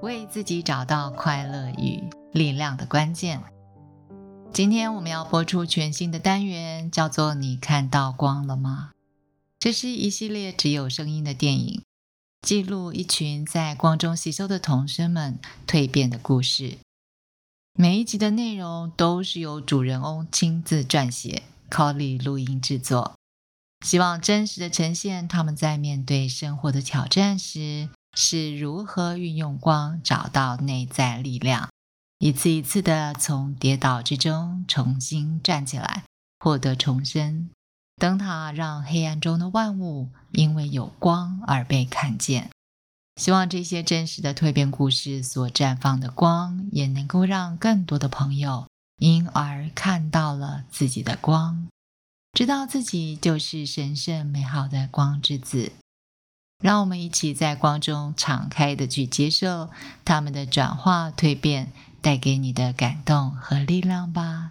[0.00, 2.02] 为自己找到快乐与
[2.32, 3.42] 力量的关键。
[4.52, 8.92] 今天我们要播出全新的单元，叫做“你看到光了吗？”
[9.58, 11.82] 这是一系列只有声音的电影，
[12.42, 16.78] 记录一群在光中吸收的童声们蜕变的故事。
[17.74, 23.16] 每一集的内容都是由主人翁亲自撰写，Colly 录音制作，
[23.84, 27.88] 希望真实的呈现他们在面对生活的挑战时。
[28.20, 31.70] 是如何运用光找到内在力量，
[32.18, 36.02] 一次一次的从跌倒之中重新站起来，
[36.40, 37.48] 获得重生。
[37.94, 42.50] 灯塔让黑暗中的万物因为有光而被看见。
[43.20, 48.66] 希望这些真实的蜕变故事所绽放的光，也能够让更多的朋友
[48.98, 51.68] 因而看到了自己的光，
[52.32, 55.70] 知道自己就是神圣美好的光之子。
[56.60, 59.70] 让我们一起在光中敞开的去接受
[60.04, 64.50] 他们的转化蜕变带给你的感动和力量吧。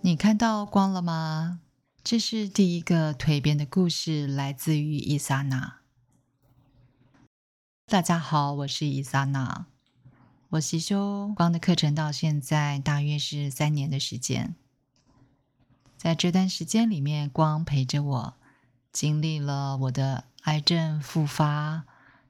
[0.00, 1.60] 你看到光了吗？
[2.02, 5.85] 这是第一个蜕变的故事，来自于伊莎娜。
[7.88, 9.66] 大家好，我是伊萨娜。
[10.48, 14.56] 我习修光的课程到现在大约是三年的时间。
[15.96, 18.34] 在这段时间里面，光陪着我，
[18.90, 21.84] 经历了我的癌症复发、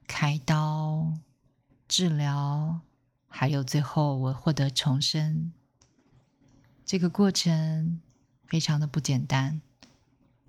[0.05, 1.13] 开刀、
[1.87, 2.81] 治疗，
[3.27, 5.51] 还有最后我获得重生。
[6.85, 7.99] 这个过程
[8.45, 9.59] 非常的不简单。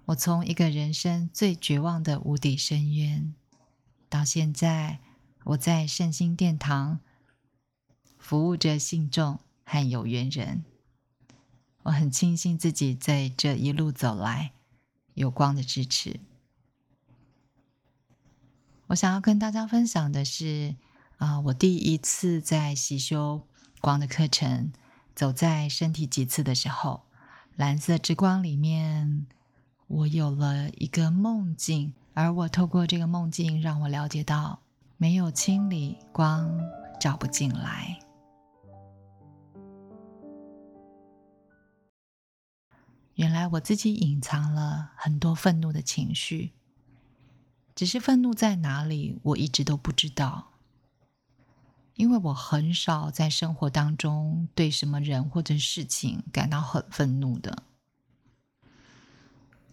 [0.04, 3.34] 我从一个人生最绝望的无底深渊。
[4.08, 5.00] 到现在，
[5.44, 7.00] 我在圣心殿堂
[8.19, 10.64] 服务着信众和有缘人。
[11.84, 14.52] 我很庆幸自己在这一路走来
[15.14, 16.20] 有光的支持。
[18.88, 20.76] 我想要跟大家分享的是，
[21.18, 23.47] 啊，我第一次在习修
[23.80, 24.72] 光的课程，
[25.14, 27.06] 走在身体几次的时候，
[27.54, 29.26] 蓝色之光里面，
[29.88, 31.93] 我有了一个梦境。
[32.15, 34.60] 而我透过这个梦境，让我了解到，
[34.97, 36.50] 没有清理光，
[37.00, 37.97] 照不进来。
[43.15, 46.53] 原来我自己隐藏了很多愤怒的情绪，
[47.77, 50.48] 只是愤怒在哪里，我一直都不知道。
[51.94, 57.62] 因为我很少在生活当中对什么人或者事情感到很愤怒的。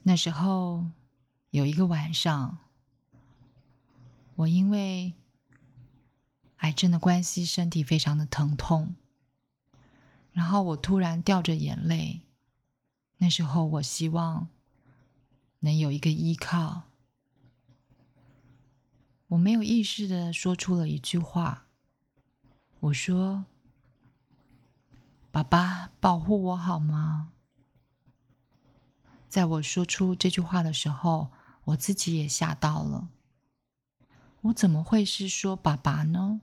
[0.06, 0.86] 那时候。
[1.52, 2.58] 有一个晚上，
[4.36, 5.14] 我因为
[6.58, 8.96] 癌症的关系，身体非常的疼痛，
[10.34, 12.24] 然后我突然掉着眼泪。
[13.20, 14.50] 那时候，我希望
[15.60, 16.84] 能有一个依靠。
[19.28, 21.68] 我没有意识的说出了一句话，
[22.82, 23.46] 我说
[25.32, 27.32] ：“爸爸，保护我好吗？”
[29.36, 31.30] 在我说出这句话的时候。
[31.66, 33.10] 我自己也吓到了，
[34.42, 36.42] 我怎么会是说爸爸呢？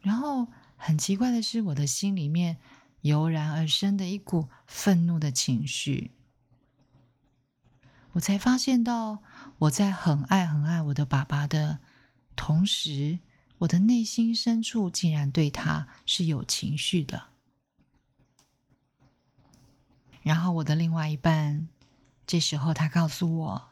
[0.00, 0.48] 然后
[0.78, 2.56] 很奇怪的是，我的心里面
[3.02, 6.12] 油然而生的一股愤怒的情绪。
[8.12, 9.22] 我才发现到，
[9.58, 11.80] 我在很爱很爱我的爸爸的
[12.34, 13.18] 同时，
[13.58, 17.33] 我的内心深处竟然对他是有情绪的。
[20.24, 21.68] 然后我的另外一半。
[22.26, 23.68] 这时候，他告诉我：“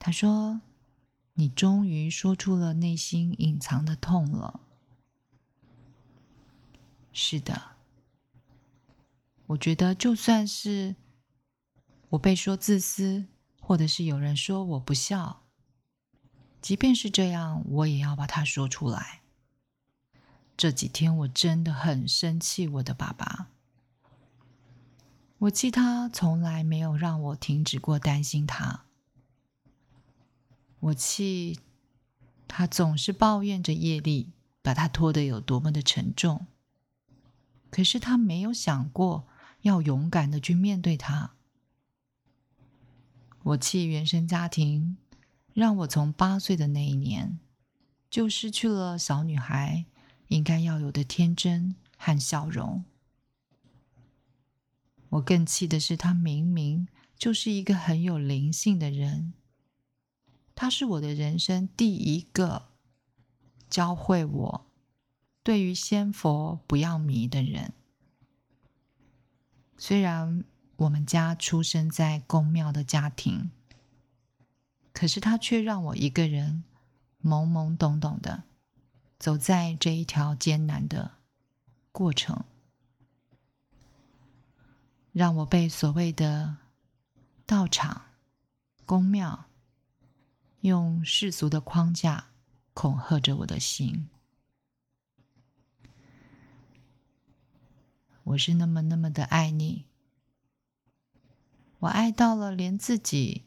[0.00, 0.60] 他说，
[1.34, 4.60] 你终于说出了内心隐藏的痛了。”
[7.14, 7.76] 是的，
[9.46, 10.96] 我觉得就算是
[12.08, 13.26] 我被说自私，
[13.60, 15.44] 或者是有人说我不孝，
[16.60, 19.20] 即便是这样，我也要把它说出来。
[20.56, 23.50] 这几天我真的很生气，我的爸爸。
[25.44, 28.84] 我气他从来没有让我停止过担心他。
[30.80, 31.60] 我气
[32.48, 34.30] 他总是抱怨着业力
[34.62, 36.46] 把他拖得有多么的沉重，
[37.70, 39.26] 可是他没有想过
[39.62, 41.32] 要勇敢的去面对他。
[43.42, 44.96] 我气原生家庭，
[45.52, 47.38] 让我从八岁的那一年
[48.08, 49.84] 就失去了小女孩
[50.28, 52.84] 应该要有的天真和笑容。
[55.14, 59.34] 我更气的是，他明明就是一个很有灵性的人。
[60.56, 62.68] 他是我的人生第一个
[63.68, 64.66] 教会我
[65.42, 67.72] 对于仙佛不要迷的人。
[69.76, 70.44] 虽然
[70.76, 73.50] 我们家出生在宫庙的家庭，
[74.92, 76.64] 可是他却让我一个人
[77.22, 78.44] 懵懵懂懂的
[79.18, 81.12] 走在这一条艰难的
[81.92, 82.44] 过程，
[85.14, 86.58] 让我被所谓的
[87.46, 88.02] 道场、
[88.84, 89.46] 宫庙。
[90.60, 92.28] 用世俗的框架
[92.72, 94.08] 恐吓着我的心，
[98.22, 99.84] 我是那么那么的爱你，
[101.80, 103.44] 我爱到了连自己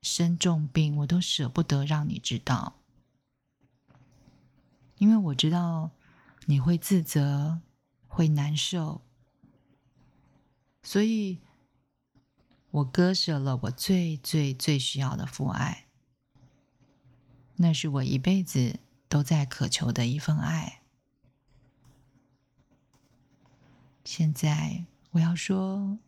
[0.00, 2.78] 生重病我都舍不得让你知道，
[4.98, 5.90] 因为我知道
[6.46, 7.60] 你会自责，
[8.06, 9.02] 会难受，
[10.82, 11.38] 所以
[12.70, 15.86] 我割舍了我最最最需要的父爱。
[17.56, 20.82] 那是我一辈子都在渴求的一份爱。
[24.04, 25.98] 现在我要说，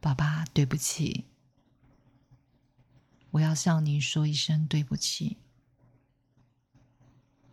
[0.00, 1.26] 爸爸，对不起。
[3.30, 5.36] 我要向你说一声对不起。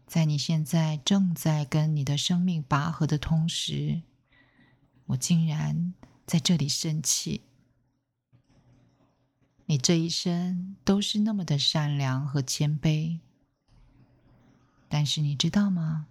[0.07, 4.01] 在你现在正在跟你的生命拔河的同时，
[5.05, 5.93] 我竟然
[6.27, 7.41] 在这里生气。
[9.65, 13.19] 你这一生都是那么的善良和谦卑，
[14.89, 16.07] 但是你知道吗？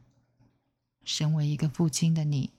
[1.04, 2.50] 身为一个父亲的你，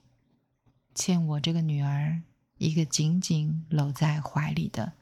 [0.94, 2.22] 欠我这个女儿
[2.58, 4.92] 一个紧紧搂在怀里的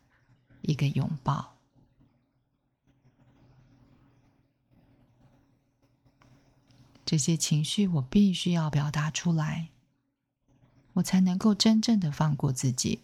[0.62, 1.56] 一个拥抱。
[7.04, 9.68] 这些情绪我必须要表达出来，
[10.96, 13.00] 我才能够真正的放过自己。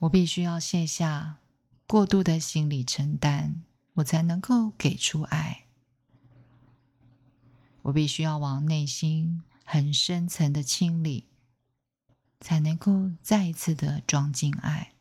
[0.00, 1.38] 我必须要卸下
[1.86, 3.62] 过度的心理承担，
[3.94, 5.66] 我才能够给出爱。
[7.82, 11.26] 我必须要往内心很深层的清理，
[12.40, 14.92] 才能够再一次的装进爱。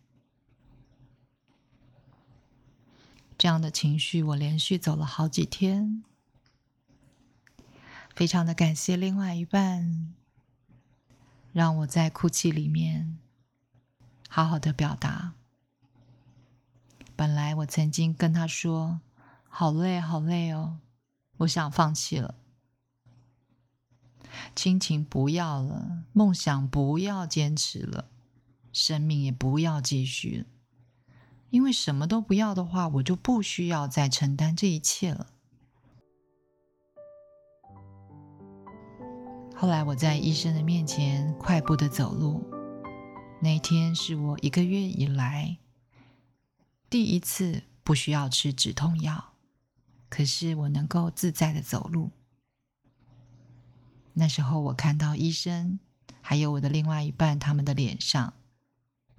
[3.39, 6.03] 这样的情绪，我连续走了好几天，
[8.21, 10.13] 非常的感谢另外一半，
[11.53, 13.18] 让我在哭泣里面。
[14.29, 15.33] 好好的表达。
[17.15, 19.01] 本来我曾经跟他说
[19.50, 20.77] ：“好累，好累哦，
[21.38, 22.35] 我想放弃了，
[24.56, 28.06] 亲情不要了，梦想不要坚持了，
[28.71, 30.45] 生命也不要继续了。
[31.50, 35.33] 因为什么都不要的话，我就不需要再承担这一切了。”
[39.61, 42.44] 后来我在医生的面前快步的走路。
[43.39, 45.56] 那天是我一个月以来
[46.89, 49.33] 第一次不需要吃止痛药，
[50.09, 52.09] 可是我能够自在的走路。
[54.13, 55.80] 那时候我看到医生
[56.21, 58.33] 还有我的另外一半，他们的脸上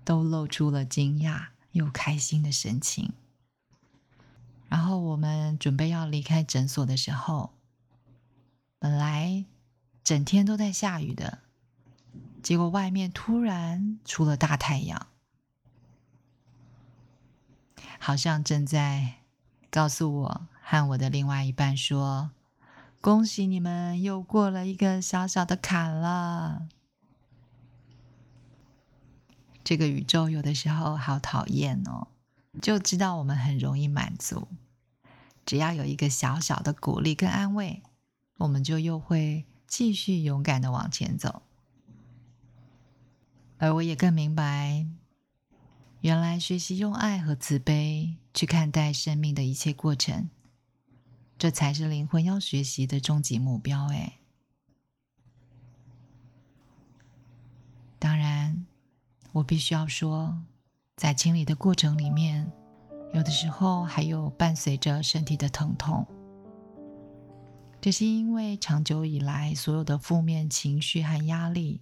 [0.04, 3.12] 都露出了惊讶又开心的神情。
[4.68, 7.52] 然后我们准备要离开诊所的时候，
[8.80, 9.44] 本来
[10.02, 11.38] 整天都在下雨的。
[12.42, 15.06] 结果外面突然出了大太阳，
[18.00, 19.18] 好像正在
[19.70, 22.32] 告诉我和我的另外一半说
[23.00, 26.66] ：“恭喜你们又过了一个小小的坎了。”
[29.62, 32.08] 这个宇宙有的时候好讨厌哦，
[32.60, 34.48] 就知道我们很容易满足，
[35.46, 37.84] 只要有一个小小的鼓励跟安慰，
[38.38, 41.40] 我们就又会继续勇敢的往前走。
[43.56, 44.86] 而我也更明白，
[46.02, 50.28] 原来学习用爱和慈悲去看待生命的一切过程，
[51.38, 53.90] 这才是灵魂要学习的终极目标。
[53.90, 54.18] 哎，
[57.98, 58.66] 当然，
[59.32, 60.42] 我必须要说，
[60.96, 62.52] 在清理的过程里面，
[63.14, 66.06] 有的时候还有伴随着身体的疼痛，
[67.82, 71.80] 这是因为长久以来所有的负面情绪和压力。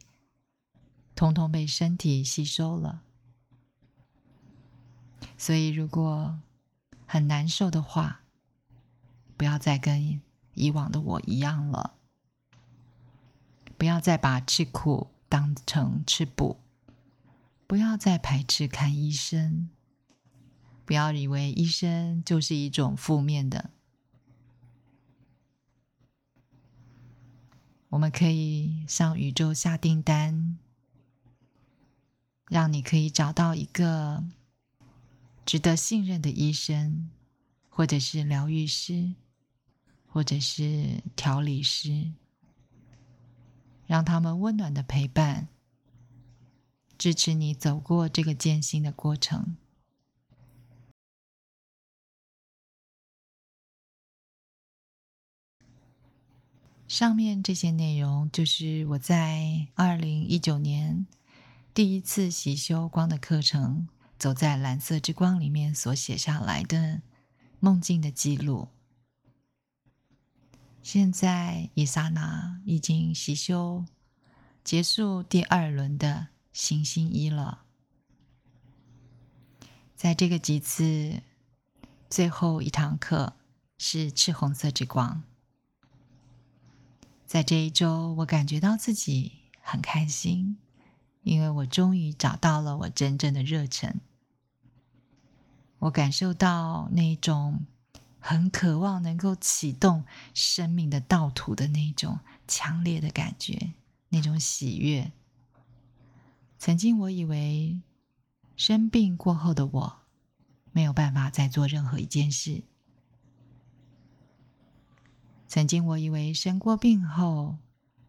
[1.15, 3.03] 通通被身体吸收了，
[5.37, 6.41] 所以如果
[7.07, 8.23] 很难受的话，
[9.37, 10.23] 不要再跟
[10.55, 11.93] 以往的我一样了。
[13.77, 16.59] 不要再把吃苦当成吃补，
[17.67, 19.69] 不要再排斥看医生，
[20.87, 23.69] 不要以为医生就是一种负面的。
[27.91, 30.59] 我们可以向宇宙下订单，
[32.49, 34.25] 让你可以找到一个
[35.45, 37.11] 值得信任的医生，
[37.69, 39.15] 或者是疗愈师，
[40.07, 42.13] 或者是调理师。
[43.87, 45.49] 让他们温暖的陪伴，
[46.97, 49.57] 支持你走过这个艰辛的过程。
[56.91, 61.07] 上面这些内容就是我在二零一九年
[61.73, 63.87] 第一次习修光的课程，
[64.19, 67.01] 走在蓝色之光里面所写下来的
[67.61, 68.71] 梦境的记录。
[70.83, 73.85] 现在，伊萨娜已经习修
[74.65, 77.67] 结束第二轮的行星一了。
[79.95, 81.23] 在这个几次
[82.09, 83.37] 最后一堂课
[83.79, 85.23] 是赤红色之光。
[87.31, 90.59] 在这一周，我感觉到自己很开心，
[91.23, 94.01] 因为我终于找到了我真正的热忱。
[95.79, 97.67] 我感受到那种。
[98.23, 103.73] 很渴望能够启动生命的道途的那种强烈的感觉，
[104.11, 105.11] 那种喜悦。
[106.59, 107.81] 曾经我以为
[108.57, 110.01] 生病过后的我
[110.71, 112.63] 没有办法再做任何一件事。
[115.51, 117.59] 曾经我以为生过病后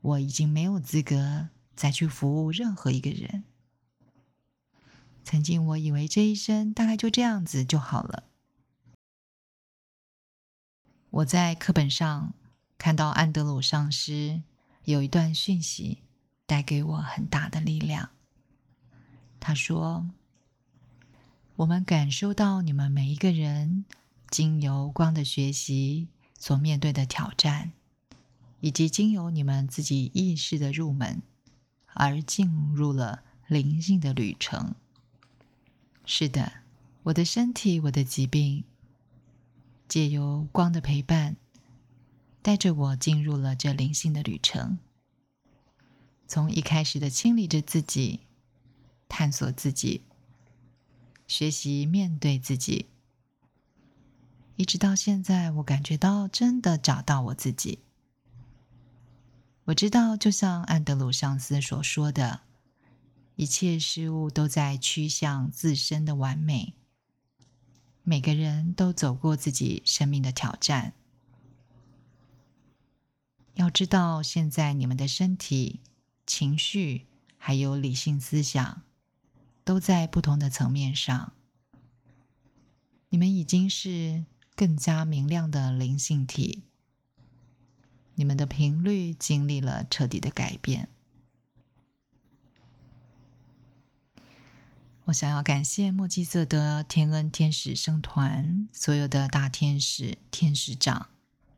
[0.02, 3.44] 我已经没有资格再去服务任何一个人。
[5.24, 8.26] 曾经我以为这一生大概就这样子就好了。
[11.10, 12.36] 我在课本上
[12.78, 14.44] 看到安德鲁上师
[14.84, 16.04] 有一段讯息，
[16.46, 18.12] 带给我很大的力量。
[19.40, 20.12] 他说
[21.58, 23.86] ：“我们感受到你们每一个人
[24.30, 26.08] 经由光的学习
[26.42, 27.72] 所面对的挑战，
[28.62, 31.22] 以及经由你们自己意识的入门
[31.94, 34.74] 而进入了灵性的旅程。”
[36.04, 36.52] 是的，
[37.04, 38.64] 我的身体，我的疾病。
[39.88, 41.36] 借由光的陪伴，
[42.42, 44.80] 带着我进入了这灵性的旅程。
[46.28, 48.22] 从一开始的清理着自己、
[49.08, 50.02] 探索自己、
[51.28, 52.86] 学习面对自己，
[54.56, 57.80] 一直到现在，我感觉到真的找到我自己。
[59.66, 62.42] 我知道，就像安德鲁上司所说的，
[63.36, 66.74] 一切事物都在趋向自身的完美。
[68.04, 70.94] 每个人都走过自己生命的挑战。
[73.54, 75.80] 要知道，现在你们的身体、
[76.26, 77.06] 情绪
[77.38, 78.82] 还有理性思想，
[79.64, 81.34] 都在不同的层面上。
[83.10, 84.26] 你们已经是
[84.62, 86.62] 更加明亮的灵性体。
[88.14, 90.88] 你们的频率经历了彻底的改变。
[95.06, 101.10] 我想要感谢墨基色的天恩天使圣团，所有的大天使、天使长、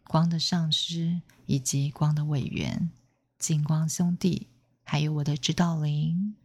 [0.06, 2.90] 光的上师以及光的委员、
[3.38, 4.48] 金光兄弟，
[4.86, 6.36] 还有我的指导灵、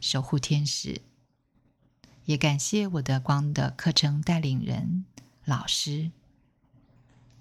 [0.00, 1.02] 守护天使。
[2.24, 5.04] 也感谢我的光的课程带领人、
[5.44, 6.10] 老师，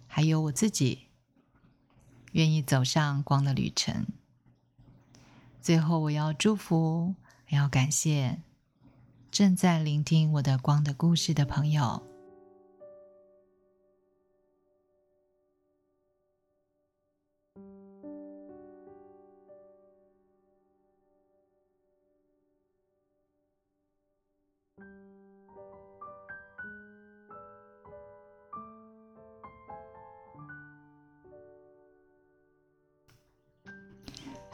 [0.08, 1.08] 还有我自己，
[2.32, 4.08] 愿意走上光的旅程。
[5.62, 7.14] 最后，我要祝福，
[7.50, 8.42] 要感谢。
[9.30, 12.04] 正在聆听我的光的故事的朋友，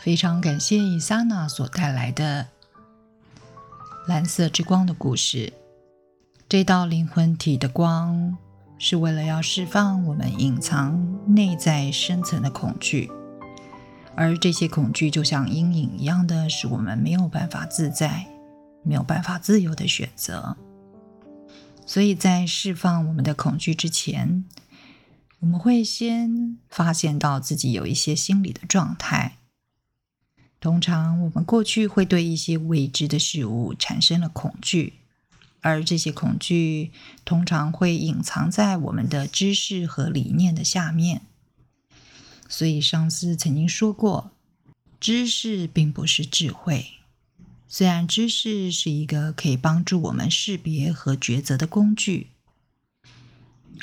[0.08, 2.48] 非常感谢伊萨娜所带来的。
[4.08, 5.52] 蓝色之光的故事，
[6.48, 8.38] 这道灵魂体的光
[8.80, 13.12] 是为了要释放我们隐藏内在深层的恐惧，
[14.16, 18.28] 而这些恐惧就像阴影一样的，使我们没有办法自在，
[18.84, 20.56] 没有办法自由的选择。
[21.86, 24.46] 所以在释放我们的恐惧之前，
[25.40, 29.37] 我们会先发现到自己有一些心理的状态。
[30.60, 34.94] 通常，我们过去会对一些未知的事物产生了恐惧，
[35.62, 36.92] 而这些恐惧
[37.24, 41.22] 通常会隐藏在我们的知识和理念的下面。
[42.50, 44.32] 所以，上司曾经说过，
[45.00, 46.88] 知识并不是智慧。
[47.68, 52.28] 虽然知识是一个可以帮助我们识别和抉择的工具，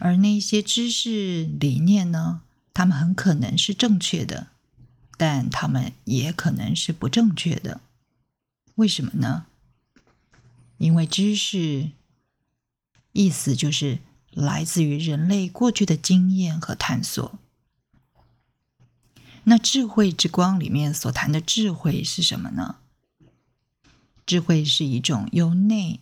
[0.01, 2.41] 而那些知识理念呢，
[2.73, 4.49] 他们很可能是正确的，
[5.17, 7.81] 但他们也可能是不正确的。
[8.77, 9.47] 为什么呢？
[10.79, 11.91] 因为知识
[13.13, 14.01] 意思就是
[14.33, 17.39] 来自于人类过去的经验和探索。
[19.45, 22.77] 那智慧之光里面所谈的智慧是什么呢？
[24.27, 26.01] 智慧是一种由内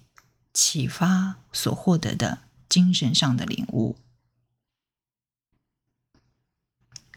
[0.55, 2.39] 启发所获得的
[2.69, 3.97] 精神上的领悟。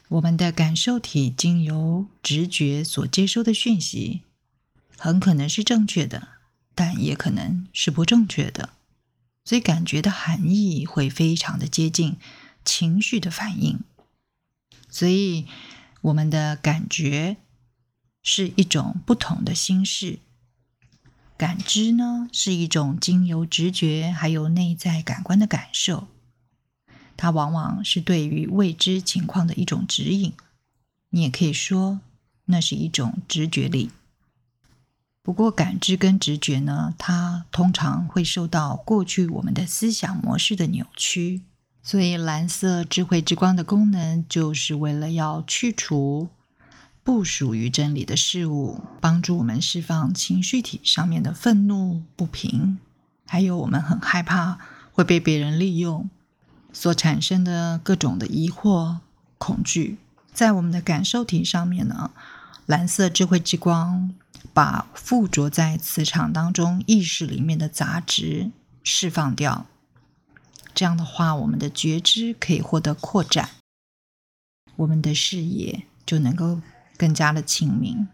[0.10, 4.22] 我们的感受体经由直觉所接收的讯息，
[4.98, 6.28] 很可能是正确的，
[6.76, 8.70] 但也可能是不正确的。
[9.44, 12.18] 所以，感觉的含义会非常的接近
[12.64, 13.80] 情绪的反应。
[14.90, 15.46] 所以，
[16.02, 17.38] 我们的感觉
[18.22, 20.20] 是一种不同的心事。
[21.38, 26.08] 感知呢，是一种经由直觉还有内在感官的感受，
[27.18, 30.34] 它往往是对于未知情况的一种指引。
[31.10, 32.00] 你也可以说，
[32.46, 33.92] 那是一种直觉力。
[35.22, 41.42] 不过，感知跟直觉呢，它通常会受到过去我们的思想模式的扭曲，
[41.82, 46.30] 所以蓝色智慧之光的功能，就是为了要去除。
[47.04, 52.80] 不属于真理的事物，帮助我们释放情绪体上面的愤怒、不平，
[53.28, 54.58] 还有我们很害怕
[54.92, 56.10] 会被别人利用
[56.75, 58.98] 所产生的各种的疑惑、
[59.39, 59.98] 恐惧。
[60.32, 62.12] 在我们的感受体上面呢，
[62.67, 64.13] 蓝色智慧之光
[64.53, 68.51] 把附着在磁场当中意识里面的杂质
[68.83, 69.66] 释放掉。
[70.75, 73.50] 这样的话，我们的觉知可以获得扩展，
[74.75, 76.61] 我们的视野就能够。
[76.98, 78.07] 更加的清明，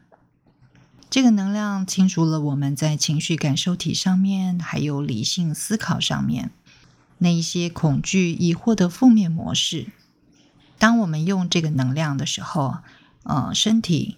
[1.07, 6.49] 这个能量清除了我们在情绪感受体上面，还有理性思考上面
[7.23, 9.91] 那一些恐惧、疑惑的负面模式。
[10.79, 12.77] 当我们用这个能量的时候，
[13.21, 14.17] 呃，身体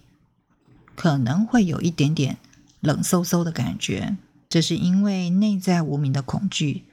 [0.96, 2.38] 可能会有一点点
[2.80, 4.16] 冷飕飕的感觉，
[4.48, 6.86] 这是因为内在无名的恐惧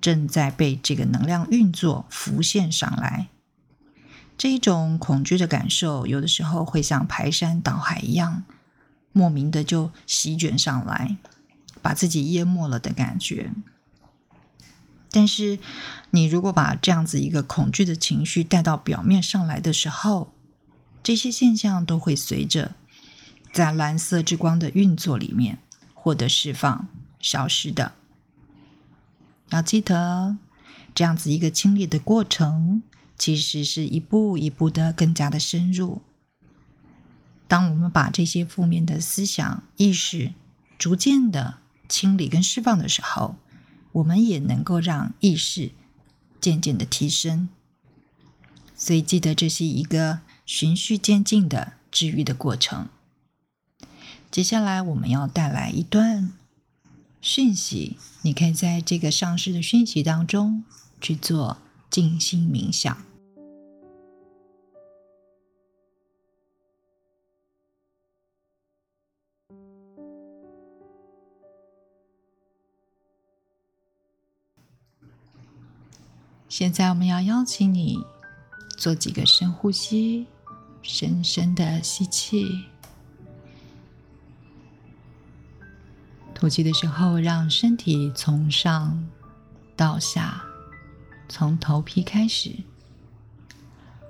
[0.00, 3.26] 正在被这个能量运作浮现上来。
[4.36, 8.44] 这一种恐惧的感受，有的时候会像排山倒海一样，
[9.10, 11.16] 莫名的就席卷上来，
[11.82, 13.50] 把自己淹没了的感觉。
[15.10, 15.58] 但是，
[16.10, 20.32] 你如果把这样子一个恐惧的情绪带到表面上来的时候，
[21.02, 22.74] 这些现象都会随着
[23.52, 25.58] 在蓝色之光的运作里面
[25.94, 26.88] 获得释放、
[27.20, 27.92] 消失的。
[29.50, 30.36] 要记得，
[30.94, 32.82] 这样子一个清理的过程。
[33.20, 36.02] 其实是一步一步的更加的深入。
[37.48, 40.32] 当我们把这些负面的思想意识
[40.78, 43.34] 逐渐的清理跟释放的时候，
[43.98, 45.72] 我们也能够让意识
[46.40, 47.48] 渐渐的提升。
[48.76, 52.88] 所以记得这是一个循序渐进的治愈的过程。
[54.30, 56.32] 接下来我们要带来一段
[57.20, 60.62] 讯息，你可以在这个上市的讯息当中
[61.00, 61.58] 去做
[61.90, 63.07] 静心冥想。
[76.48, 78.02] 现在我们要邀请你
[78.78, 80.26] 做几个深呼吸，
[80.80, 82.64] 深深的吸气，
[86.34, 89.06] 吐气的时候，让身体从上
[89.76, 90.42] 到下，
[91.28, 92.56] 从头皮开始，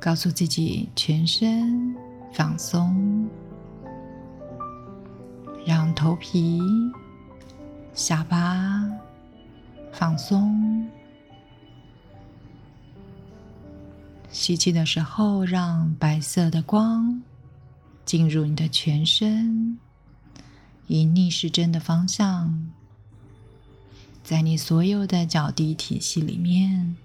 [0.01, 1.93] 告诉自己全身
[2.33, 3.29] 放松，
[5.67, 6.61] 让头皮、
[7.95, 8.89] 下巴
[9.93, 10.89] 放松。
[14.31, 17.23] 吸气的时候，让白色的光
[18.05, 19.79] 进入你的全身，
[20.87, 22.71] 以逆时针的方向，
[24.23, 26.97] 在你所有的脚底体系里面，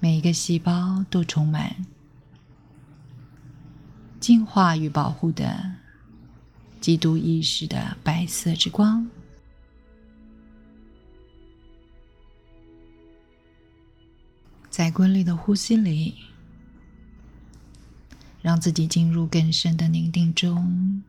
[0.00, 1.74] 每一个细胞都充满
[4.20, 5.72] 净化与保护的
[6.80, 9.08] 基督意识的白色之光。
[14.76, 16.16] 在规律的呼吸里，
[18.42, 21.00] 让自己进入更深的宁静中。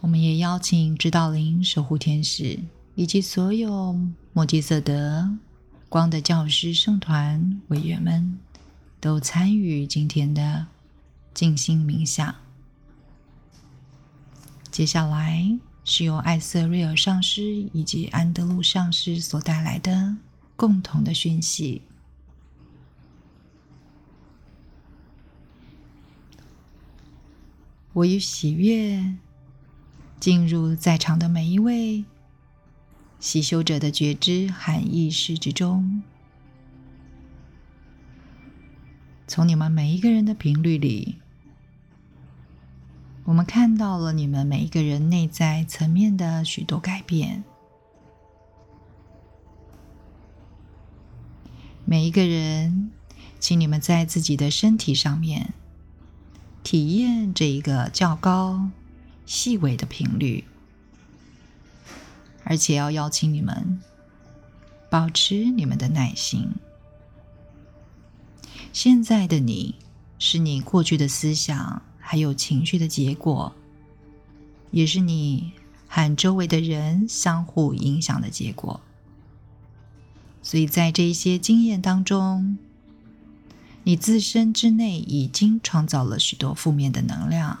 [0.00, 2.58] 我们也邀请指导灵、守护天使
[2.96, 3.96] 以及所有
[4.32, 5.38] 摩吉瑟德
[5.88, 8.40] 光的教师圣团委员们，
[8.98, 10.66] 都参与今天的
[11.32, 12.34] 静心冥想。
[14.72, 15.56] 接下来
[15.90, 20.14] 是由艾瑟瑞尔上师以及安德鲁上师所带来的
[20.54, 21.80] 共同的讯息。
[27.94, 29.14] 我与喜悦
[30.20, 32.04] 进入在场的每一位
[33.18, 36.02] 喜修者的觉知和意识之中，
[39.26, 41.16] 从你们每一个人的频率里，
[43.28, 47.44] 我们看到了你们每一个人内在层面的许多改变。
[51.84, 52.90] 每一个人，
[53.38, 55.52] 请你们在自己的身体上面。
[56.62, 58.70] 体验这一个较高、
[59.26, 60.44] 细微的频率，
[62.44, 63.78] 而且要邀请你们
[64.88, 66.54] 保持你们的耐心。
[68.72, 69.74] 现在的你
[70.18, 73.52] 是你过去的思想还有情绪的结果，
[74.70, 75.52] 也是你
[75.86, 78.80] 和周围的人相互影响的结果。
[80.42, 82.56] 所以在这些经验当中。
[83.84, 87.58] 你自身之内已经创造了许多负面的能量，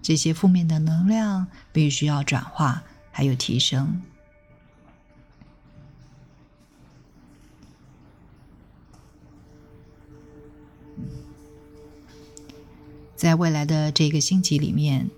[0.00, 4.02] 这些负面的能量必须要转化，还有提升。
[13.20, 15.10] 在未来的这个星期里面，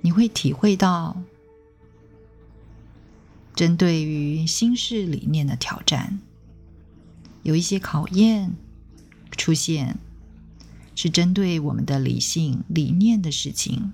[0.00, 1.20] 你会体会到
[3.54, 6.18] 针对于新式理念的挑战，
[7.42, 8.50] 有一些考验。
[9.36, 9.98] 出现
[10.94, 13.92] 是针对我们的理性理念的事情，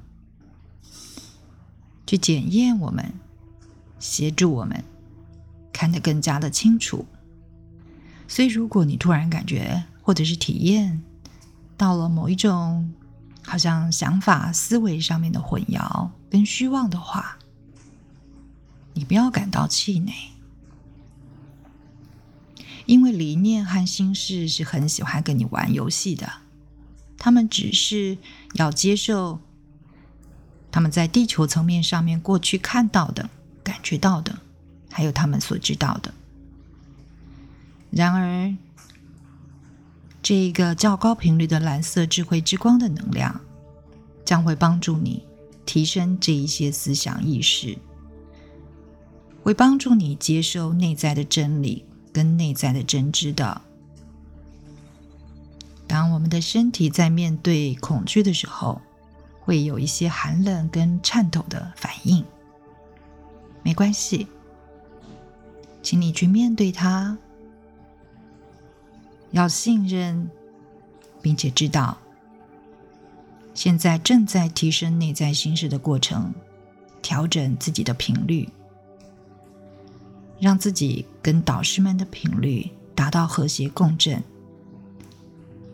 [2.07, 3.13] 去检验我们，
[3.99, 4.85] 协助我们
[5.73, 7.05] 看得更加的清楚。
[8.29, 11.03] 所以，如果你突然感觉或者是体验
[11.83, 12.95] 到了某一种
[13.45, 17.37] 好像想法思维上面的混淆跟虚妄的话，
[18.95, 20.15] 你不要感到气馁。
[22.87, 26.31] 因为理念和心事是很喜欢跟你玩游戏的，
[27.19, 28.17] 他们只是
[28.55, 29.41] 要接受
[30.71, 33.29] 他们在地球层面上面过去看到的、
[33.65, 34.39] 感觉到的，
[34.89, 36.15] 还有他们所知道的。
[37.91, 38.57] 然而，
[40.23, 43.41] 这一个较高频率的蓝色智慧之光的能量，
[44.25, 45.27] 将会帮助你
[45.67, 47.77] 提升这一些思想意识，
[49.43, 51.85] 会帮助你接受内在的真理。
[52.15, 53.63] 跟内在的真知的。
[55.87, 58.83] 当我们的身体在面对恐惧的时候，
[59.41, 62.23] 会有一些寒冷跟颤抖的反应。
[63.63, 64.27] 没关系，
[65.83, 67.17] 请你去面对它，
[69.33, 70.31] 要信任，
[71.21, 71.99] 并且知道，
[73.53, 76.33] 现在正在提升内在心事的过程，
[77.03, 78.49] 调整自己的频率。
[80.39, 84.21] 让自己跟导师们的频率达到和谐共振，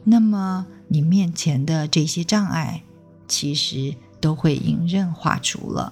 [0.05, 2.83] 那么你面前的这些障碍，
[3.27, 5.91] 其实都会迎刃化除了。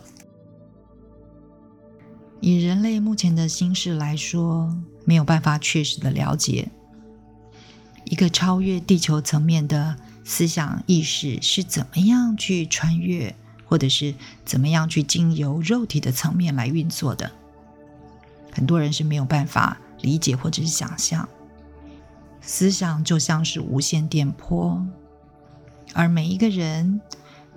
[2.41, 4.77] 以人类目前的心事来说，
[5.07, 6.71] 没有办法确实的了解
[8.07, 14.14] 一个超越地球层面的思想意识是怎么样去穿越，或者是
[14.45, 17.31] 怎么样去经由肉体的层面来运作的。
[18.53, 21.29] 很多人是没有办法理解或者是想象，
[22.40, 24.87] 思想就像是无线电波，
[25.92, 27.01] 而每一个人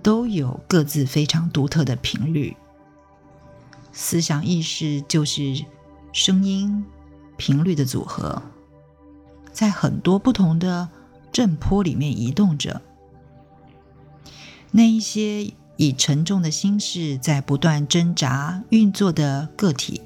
[0.02, 2.58] 都有各自非常独特的频率。
[3.92, 5.64] 思想意识就是
[6.12, 6.84] 声音
[7.38, 8.42] 频率的组合，
[9.60, 10.88] 在很多不同的
[11.34, 12.82] 振波里面移动着。
[14.72, 20.02] 那一些以沉重的心事在不断挣扎运作的个体。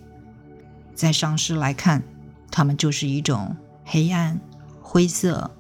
[0.96, 2.02] 在上师来看，
[2.50, 4.42] 他们就是一种黑暗、
[4.82, 5.52] 灰色，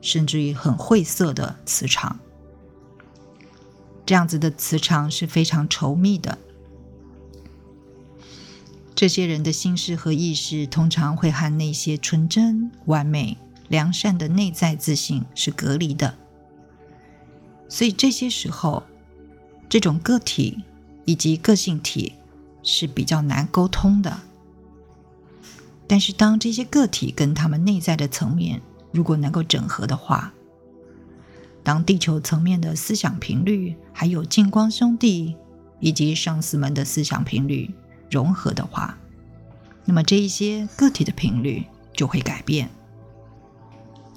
[0.00, 2.18] 甚至于很晦涩的磁场。
[4.06, 6.38] 这样子的磁场是非常稠密的。
[8.94, 13.36] 这些人的心事和意识，通常会和那些纯真、完美、
[13.68, 16.14] 良善的内在自信是隔离的。
[17.68, 18.82] 所以这些时候，
[19.68, 20.62] 这种个体
[21.04, 22.14] 以及个性体。
[22.66, 24.22] 是比较难沟通的，
[25.86, 30.32] 但是当这些个体跟他们内在的层面如果能够整合的话，
[31.62, 35.36] 当地球层面的思想频率，还有净光兄弟
[35.78, 37.70] 以及上司们的思想频率
[38.10, 38.96] 融合的话，
[39.84, 42.68] 那么这一些个体的频率就会改变。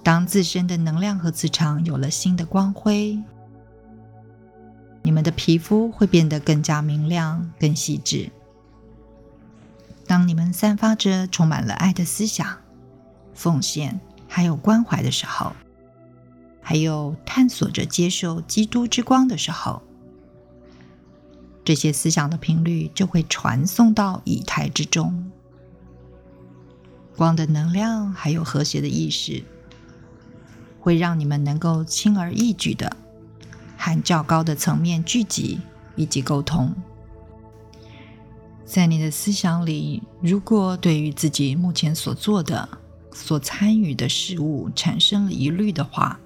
[0.03, 3.21] 当自身的能量和磁场有了新的光辉，
[5.03, 8.29] 你们的皮肤会变得更加明亮、更细致。
[10.05, 12.57] 当你们散发着充满了爱的思想、
[13.33, 15.51] 奉献还有关怀的时候，
[16.61, 19.81] 还有探索着接受基督之光的时候，
[21.67, 25.29] 这些思想的频率就会传送到以太之中。
[27.17, 29.43] 光的能量还有和谐的意识，
[30.79, 32.95] 会让你们能够轻而易举的
[33.75, 35.59] 和较高的层面聚集
[35.97, 36.73] 以及沟通。
[38.63, 42.69] 在你的思想里，如果对于自己目前所做的、
[43.11, 46.17] 所参与的事物产生疑虑的话，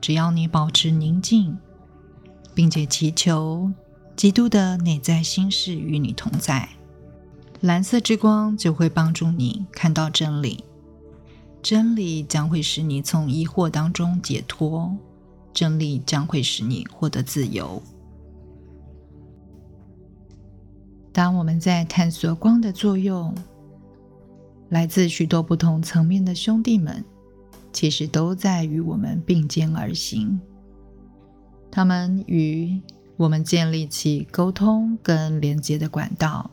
[0.00, 1.56] 只要你保持宁静，
[2.52, 3.70] 并且祈求
[4.22, 6.68] 基督的内在心事与你同在，
[7.60, 10.62] 蓝色之光就会帮助你看到真理。
[11.60, 14.96] 真理将会使你从疑惑当中解脱，
[15.52, 17.82] 真理将会使你获得自由。
[21.12, 23.34] 当我们在探索光的作用，
[24.68, 27.04] 来自许多不同层面的兄弟们，
[27.72, 30.40] 其实都在与我们并肩而行。
[31.72, 32.80] 他们与
[33.16, 36.50] 我们建立起沟通跟连接的管道，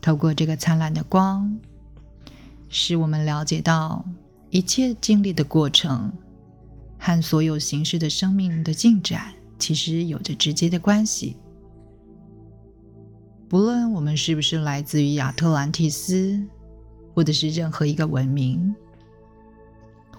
[0.00, 1.58] 透过这个灿烂的光，
[2.68, 4.04] 使我们了解到
[4.50, 6.12] 一切经历的过程
[6.98, 11.36] 和所有形式的生命的进展，其实有着直接的关系。
[13.48, 16.40] 不论我们是不是来自于亚特兰蒂斯，
[17.14, 18.72] 或者是任何一个文明，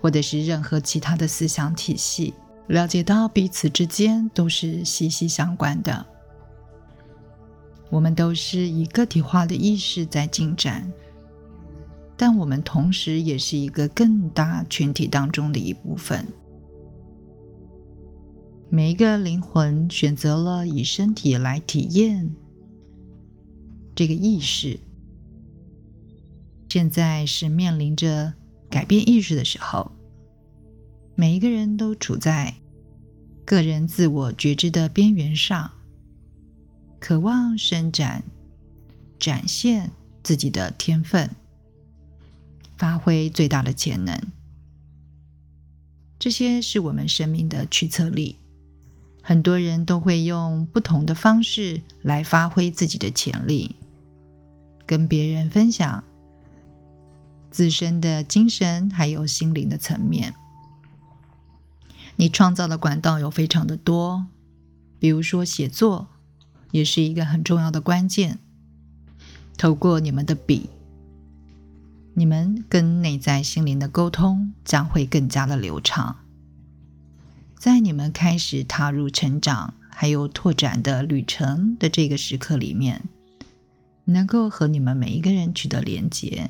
[0.02, 2.34] 或者是任何其他的思想体系，
[2.72, 6.06] 了解到彼此之间都是息息相关的。
[7.90, 10.90] 我们都是以个体化的意识在进展，
[12.16, 16.26] 但我们同时也是一个更大群体当中的一部分。
[18.70, 22.34] 每一个灵魂选择了以身体来体验。
[23.94, 24.80] 这个意识
[26.70, 28.34] 现在是面临着
[28.70, 29.92] 改变意识的时候。
[31.14, 32.56] 每一个人都处在
[33.46, 35.72] 个人自我觉知的边缘上，
[37.00, 38.24] 渴望伸展、
[39.20, 39.92] 展现
[40.24, 41.30] 自己的天分，
[42.78, 44.20] 发挥最大的潜能。
[46.18, 48.38] 这些是我们生命的驱策力。
[49.24, 53.76] 很多人都会用不同的方式来发挥自己的潜力。
[54.86, 56.04] 跟别人分享
[57.50, 60.34] 自身的精神还有心灵的层面，
[62.15, 64.28] 你创造的管道有非常的多，
[65.00, 66.08] 比如说写作
[66.71, 68.39] 也是一个很重要的关键。
[69.58, 70.69] 透过你们的笔，
[72.13, 76.17] 你们跟内在心灵的沟通将会更加的流畅。
[77.58, 83.04] 在你们开始踏入成长还有拓展的旅程的这个时刻里面。
[84.06, 86.50] 能够和你们每一个人取得连接，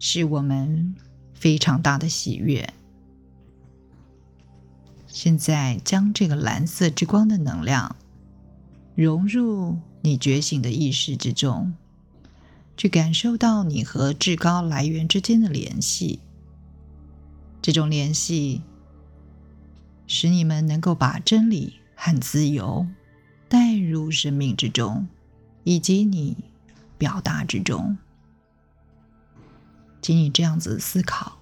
[0.00, 0.96] 是我们
[1.34, 2.72] 非常大的喜悦。
[5.12, 7.96] 现在将这个蓝色之光的能量
[8.94, 11.74] 融入你觉醒的意识之中，
[12.76, 16.20] 去感受到你和至高来源之间的联系。
[17.60, 18.62] 这种联系
[20.06, 22.86] 使你们能够把真理和自由
[23.48, 25.06] 带入生命之中。
[25.64, 26.36] 以及你
[26.98, 27.96] 表达之中，
[30.00, 31.38] 请你这样子思考：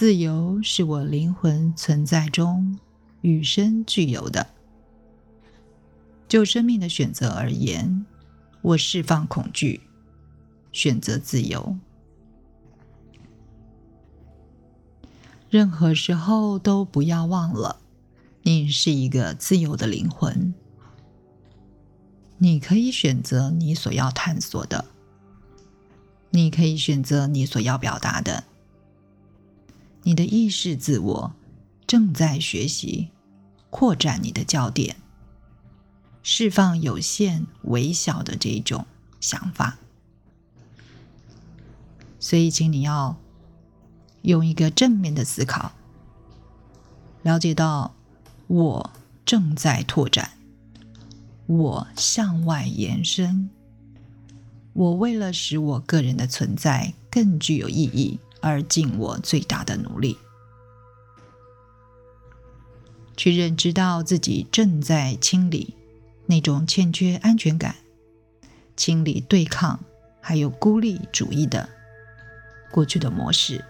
[0.00, 2.78] 自由是我灵魂存在中
[3.20, 4.46] 与生俱有的。
[6.26, 8.06] 就生命的选择而言，
[8.62, 9.82] 我释放恐惧，
[10.72, 11.76] 选择自由。
[15.50, 17.78] 任何时候都不要忘了，
[18.40, 20.54] 你是一个自由的灵魂。
[22.38, 24.86] 你可以选择你所要探索的，
[26.30, 28.44] 你可以选择你所要表达的。
[30.02, 31.34] 你的意识自我
[31.86, 33.10] 正在学习
[33.68, 34.96] 扩展你的焦点，
[36.22, 38.86] 释放有限、微小的这一种
[39.20, 39.78] 想法。
[42.18, 43.16] 所以，请你要
[44.22, 45.72] 用一个正面的思考，
[47.22, 47.94] 了解到
[48.46, 48.90] 我
[49.24, 50.32] 正在拓展。
[51.46, 53.50] 我向外延伸，
[54.72, 60.18] 我为了使我个人的存在更具有意义而尽我最大的努力。
[63.16, 65.74] 去认知到自己正在清理
[66.26, 67.76] 那种欠缺安全感、
[68.76, 69.80] 清理对抗
[70.22, 71.68] 还有孤立主义的
[72.70, 73.62] 过去的模式。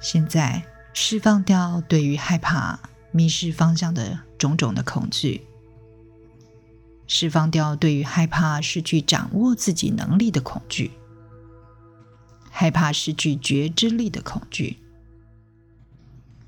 [0.00, 0.62] 现在
[0.94, 2.78] 释放掉对于害怕
[3.10, 5.46] 迷失方向的种种的恐惧，
[7.06, 10.92] 释放掉对于害怕失去掌握自己能力的恐惧，
[12.54, 14.76] 害怕失去觉知力的恐惧，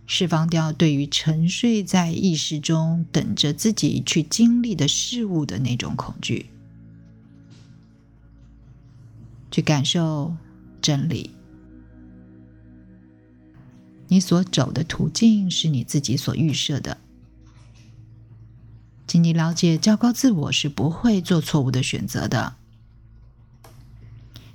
[0.07, 6.51] 释放掉对于沉睡在意识中等着自己去经历的事物的那种恐惧，
[9.51, 10.37] 去感受
[10.83, 11.31] 真理。
[14.09, 16.99] 你所走的途径是你自己所预设的，
[19.07, 22.57] 请你了解，较高自我是不会做错误的选择的。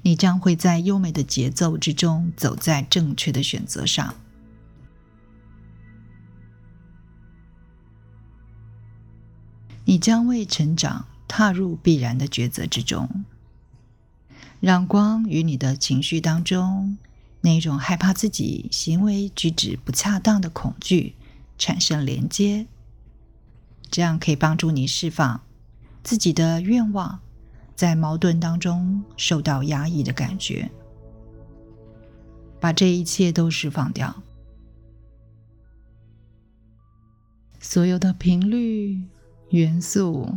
[0.10, 4.16] 你将会在优美的节奏之中，走在正确的选择上。
[9.86, 13.24] 你将为成长踏入必然的抉择之中，
[14.60, 16.98] 让光与你的情绪当中。
[17.42, 21.14] 那种害怕自己行为举止不恰当的恐惧
[21.60, 22.66] 产生连接，
[23.92, 25.42] 这样可以帮助你释放
[26.04, 27.20] 自己的愿望，
[27.80, 30.70] 在矛盾当中受到压抑的感觉，
[32.60, 34.14] 把这一切都释放掉，
[37.62, 39.02] 所有的频率
[39.52, 40.28] 元素，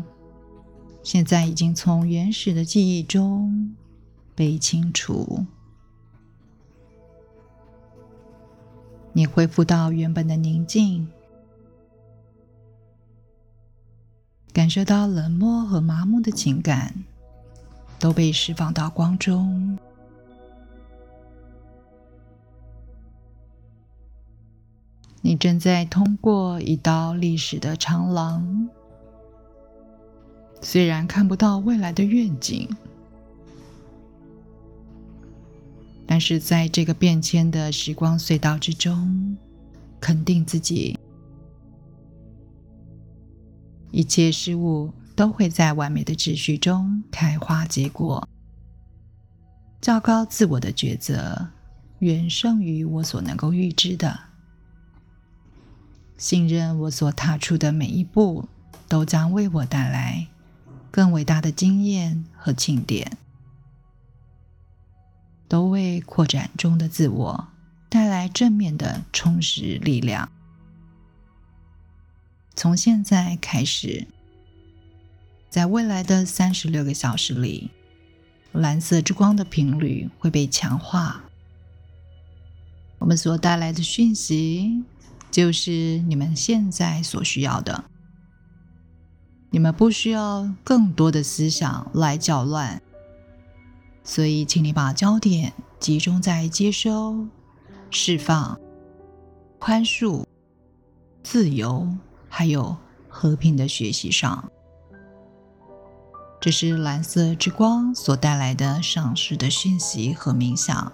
[1.03, 3.75] 现在已经从原始的记忆中
[4.37, 5.45] 被清除。
[9.13, 11.09] 你恢复到原本的宁静，
[14.53, 17.03] 感受到冷漠和麻木的情感
[18.03, 19.79] 都被释放到光中。
[25.21, 28.69] 你正在通过一道历史的长廊，
[30.61, 32.69] 虽然看不到未来的愿景。
[36.05, 39.39] 但是在这个变迁的时光隧道之中，
[40.01, 40.99] 肯定自己，
[43.93, 48.29] 一切事物都会在完美的秩序中开花结果。
[49.81, 51.49] 较高自我的抉择
[51.99, 54.21] 远胜于我所能够预知的。
[56.17, 58.49] 信任我所踏出的每一步，
[58.87, 60.29] 都将为我带来
[60.91, 63.19] 更伟大的经验和庆典。
[65.49, 67.49] 都为扩展中的自我
[67.91, 70.31] 带来正面的充实力量。
[72.55, 74.07] 从现在开始，
[75.53, 77.71] 在未来的三十六个小时里，
[78.53, 81.25] 蓝色之光的频率会被强化。
[82.99, 84.83] 我们所带来的讯息，
[85.31, 87.85] 就是你们现在所需要的。
[89.51, 92.81] 你们不需要更多的思想来搅乱。
[94.03, 97.27] 所以，请你把焦点集中在接收、
[97.91, 98.59] 释放、
[99.59, 100.25] 宽恕、
[101.23, 101.87] 自由，
[102.31, 102.75] 还有
[103.07, 104.51] 和平的学习上。
[106.43, 110.93] 这是蓝色之光所带来的上师的讯息和冥想。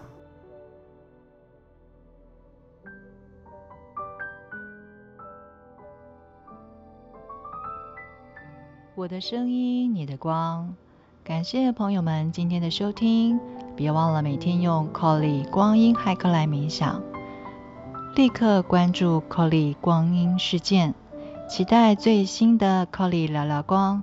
[8.94, 10.74] 我的声音，你的光。
[11.24, 13.40] 感谢朋友们今天的收听，
[13.74, 17.02] 别忘了每天用 Colly 光阴骇客来冥想，
[18.14, 20.94] 立刻关注 Colly 光阴事件，
[21.48, 24.02] 期待最新的 Colly 聊聊光